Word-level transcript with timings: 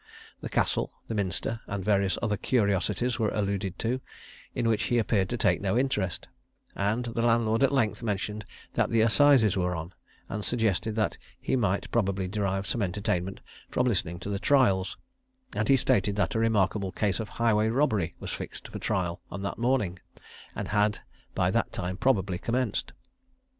The 0.39 0.49
castle, 0.49 0.91
the 1.05 1.13
minster, 1.13 1.59
and 1.67 1.85
various 1.85 2.17
other 2.23 2.35
curiosities 2.35 3.19
were 3.19 3.29
alluded 3.29 3.77
to, 3.85 4.01
in 4.55 4.67
which 4.67 4.85
he 4.85 4.97
appeared 4.97 5.29
to 5.29 5.37
take 5.37 5.61
no 5.61 5.77
interest; 5.77 6.27
and 6.75 7.05
the 7.05 7.21
landlord 7.21 7.61
at 7.61 7.71
length 7.71 8.01
mentioned 8.01 8.43
that 8.73 8.89
the 8.89 9.01
assizes 9.01 9.55
were 9.55 9.75
on, 9.75 9.93
and 10.27 10.43
suggested 10.43 10.95
that 10.95 11.19
he 11.39 11.55
might 11.55 11.91
probably 11.91 12.27
derive 12.27 12.65
some 12.65 12.81
entertainment 12.81 13.41
from 13.69 13.85
listening 13.85 14.17
to 14.21 14.29
the 14.31 14.39
trials; 14.39 14.97
and 15.53 15.67
he 15.69 15.77
stated 15.77 16.15
that 16.15 16.33
a 16.33 16.39
remarkable 16.39 16.91
case 16.91 17.19
of 17.19 17.29
highway 17.29 17.67
robbery 17.69 18.15
was 18.19 18.33
fixed 18.33 18.69
for 18.69 18.79
trial 18.79 19.21
on 19.29 19.43
that 19.43 19.59
morning, 19.59 19.99
and 20.55 20.69
had 20.69 21.01
by 21.35 21.51
that 21.51 21.71
time 21.71 21.95
probably 21.95 22.39
commenced. 22.39 22.91